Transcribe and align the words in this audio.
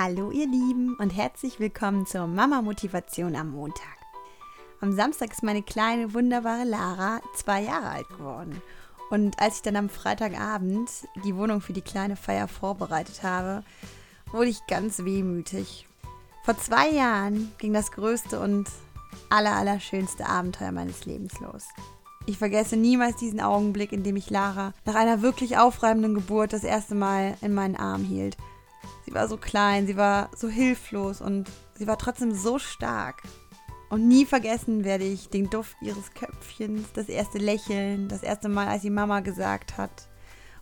Hallo 0.00 0.30
ihr 0.30 0.46
Lieben 0.46 0.94
und 1.00 1.10
herzlich 1.10 1.58
willkommen 1.58 2.06
zur 2.06 2.28
Mama 2.28 2.62
Motivation 2.62 3.34
am 3.34 3.50
Montag. 3.50 3.96
Am 4.80 4.92
Samstag 4.92 5.32
ist 5.32 5.42
meine 5.42 5.64
kleine 5.64 6.14
wunderbare 6.14 6.62
Lara 6.62 7.20
zwei 7.34 7.62
Jahre 7.62 7.88
alt 7.88 8.08
geworden. 8.08 8.62
Und 9.10 9.40
als 9.40 9.56
ich 9.56 9.62
dann 9.62 9.74
am 9.74 9.88
Freitagabend 9.88 10.88
die 11.24 11.34
Wohnung 11.34 11.60
für 11.60 11.72
die 11.72 11.82
kleine 11.82 12.14
Feier 12.14 12.46
vorbereitet 12.46 13.24
habe, 13.24 13.64
wurde 14.30 14.50
ich 14.50 14.64
ganz 14.68 15.00
wehmütig. 15.00 15.88
Vor 16.44 16.56
zwei 16.56 16.90
Jahren 16.90 17.50
ging 17.58 17.72
das 17.72 17.90
größte 17.90 18.38
und 18.38 18.68
allerallerschönste 19.30 20.26
Abenteuer 20.26 20.70
meines 20.70 21.06
Lebens 21.06 21.40
los. 21.40 21.64
Ich 22.24 22.38
vergesse 22.38 22.76
niemals 22.76 23.16
diesen 23.16 23.40
Augenblick, 23.40 23.90
in 23.90 24.04
dem 24.04 24.14
ich 24.14 24.30
Lara 24.30 24.74
nach 24.84 24.94
einer 24.94 25.22
wirklich 25.22 25.58
aufreibenden 25.58 26.14
Geburt 26.14 26.52
das 26.52 26.62
erste 26.62 26.94
Mal 26.94 27.36
in 27.40 27.52
meinen 27.52 27.74
Arm 27.74 28.04
hielt 28.04 28.36
Sie 29.04 29.14
war 29.14 29.28
so 29.28 29.36
klein, 29.36 29.86
sie 29.86 29.96
war 29.96 30.30
so 30.36 30.48
hilflos 30.48 31.20
und 31.20 31.48
sie 31.74 31.86
war 31.86 31.98
trotzdem 31.98 32.34
so 32.34 32.58
stark. 32.58 33.22
Und 33.90 34.06
nie 34.06 34.26
vergessen 34.26 34.84
werde 34.84 35.04
ich 35.04 35.30
den 35.30 35.48
Duft 35.48 35.76
ihres 35.80 36.12
Köpfchens, 36.12 36.92
das 36.92 37.08
erste 37.08 37.38
Lächeln, 37.38 38.08
das 38.08 38.22
erste 38.22 38.48
Mal, 38.48 38.68
als 38.68 38.82
sie 38.82 38.90
Mama 38.90 39.20
gesagt 39.20 39.78
hat. 39.78 40.08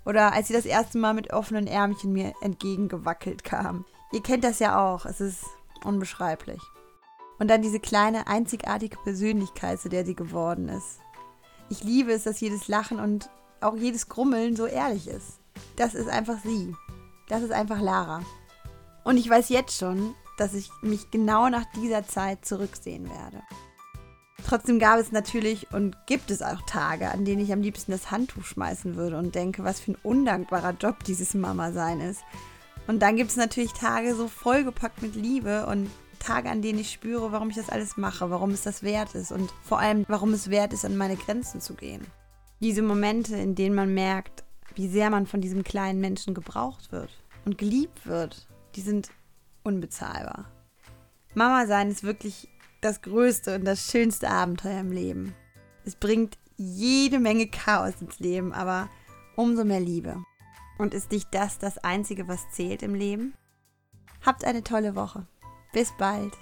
Oder 0.05 0.33
als 0.33 0.47
sie 0.47 0.55
das 0.55 0.67
erste 0.67 0.99
Mal 0.99 1.15
mit 1.15 1.33
offenen 1.33 1.67
Ärmchen 1.67 2.13
mir 2.13 2.33
entgegengewackelt 2.41 3.43
kam. 3.43 3.85
Ihr 4.13 4.23
kennt 4.23 4.45
das 4.45 4.61
ja 4.61 4.81
auch, 4.81 5.05
es 5.07 5.21
ist 5.21 5.45
unbeschreiblich. 5.83 6.61
Und 7.41 7.49
dann 7.49 7.63
diese 7.63 7.81
kleine, 7.81 8.29
einzigartige 8.29 8.97
Persönlichkeit, 8.99 9.81
zu 9.81 9.89
der 9.89 10.07
sie 10.07 10.15
geworden 10.15 10.69
ist. 10.69 11.01
Ich 11.69 11.83
liebe 11.83 12.13
es, 12.13 12.23
dass 12.23 12.41
jedes 12.41 12.69
Lachen 12.69 13.01
und 13.01 13.29
auch 13.61 13.75
jedes 13.75 14.09
Grummeln 14.09 14.55
so 14.55 14.67
ehrlich 14.67 15.09
ist. 15.09 15.41
Das 15.75 15.95
ist 15.95 16.09
einfach 16.09 16.39
sie. 16.45 16.75
Das 17.29 17.43
ist 17.43 17.53
einfach 17.53 17.81
Lara. 17.81 18.23
Und 19.05 19.17
ich 19.17 19.29
weiß 19.29 19.49
jetzt 19.49 19.79
schon, 19.79 20.15
dass 20.37 20.55
ich 20.55 20.71
mich 20.83 21.11
genau 21.11 21.49
nach 21.49 21.65
dieser 21.77 22.07
Zeit 22.07 22.45
zurücksehen 22.45 23.09
werde. 23.09 23.43
Trotzdem 24.47 24.79
gab 24.79 25.01
es 25.01 25.11
natürlich 25.11 25.73
und 25.73 25.97
gibt 26.07 26.31
es 26.31 26.43
auch 26.43 26.63
Tage, 26.63 27.11
an 27.11 27.25
denen 27.25 27.43
ich 27.43 27.53
am 27.53 27.63
liebsten 27.63 27.91
das 27.91 28.11
Handtuch 28.11 28.45
schmeißen 28.45 28.95
würde 28.95 29.19
und 29.19 29.35
denke, 29.35 29.65
was 29.65 29.81
für 29.81 29.93
ein 29.93 29.99
undankbarer 30.03 30.75
Job 30.79 31.03
dieses 31.05 31.35
Mama-Sein 31.35 32.01
ist. 32.01 32.21
Und 32.87 33.01
dann 33.01 33.17
gibt 33.17 33.31
es 33.31 33.37
natürlich 33.37 33.73
Tage 33.73 34.15
so 34.15 34.29
vollgepackt 34.29 35.03
mit 35.03 35.17
Liebe 35.17 35.67
und 35.67 35.91
Tage, 36.21 36.49
an 36.49 36.63
denen 36.63 36.79
ich 36.79 36.93
spüre, 36.93 37.33
warum 37.33 37.51
ich 37.51 37.57
das 37.57 37.71
alles 37.71 37.97
mache, 37.97 38.31
warum 38.31 38.51
es 38.51 38.63
das 38.63 38.83
wert 38.83 39.15
ist 39.17 39.33
und 39.33 39.53
vor 39.63 39.81
allem, 39.81 40.05
warum 40.09 40.33
es 40.33 40.51
wert 40.51 40.73
ist, 40.73 40.85
an 40.85 40.97
meine 40.97 41.17
Grenzen 41.17 41.61
zu 41.61 41.75
gehen. 41.75 42.07
Diese 42.61 42.83
Momente, 42.83 43.37
in 43.37 43.55
denen 43.55 43.75
man 43.75 43.93
merkt, 43.95 44.45
wie 44.75 44.89
sehr 44.89 45.11
man 45.11 45.27
von 45.27 45.41
diesem 45.41 45.65
kleinen 45.65 46.01
Menschen 46.01 46.35
gebraucht 46.35 46.93
wird 46.93 47.11
und 47.47 47.57
geliebt 47.57 48.07
wird, 48.07 48.47
die 48.75 48.83
sind 48.83 49.09
unbezahlbar. 49.63 50.53
Mama 51.35 51.67
sein 51.67 51.91
ist 51.91 52.03
wirklich 52.03 52.49
das 52.83 53.01
größte 53.01 53.55
und 53.55 53.65
das 53.65 53.91
schönste 53.91 54.29
Abenteuer 54.29 54.81
im 54.81 54.93
Leben. 54.93 55.35
Es 55.85 55.97
bringt 55.97 56.37
jede 56.57 57.19
Menge 57.19 57.47
Chaos 57.47 57.95
ins 58.01 58.19
Leben, 58.19 58.53
aber 58.53 58.91
umso 59.37 59.65
mehr 59.65 59.81
Liebe. 59.81 60.23
Und 60.79 60.93
ist 60.93 61.13
nicht 61.13 61.29
das 61.33 61.59
das 61.59 61.79
Einzige, 61.79 62.29
was 62.29 62.51
zählt 62.51 62.83
im 62.83 62.95
Leben? 62.95 63.35
Habt 64.25 64.45
eine 64.45 64.63
tolle 64.63 64.95
Woche. 64.95 65.27
Bis 65.73 65.93
bald. 65.99 66.33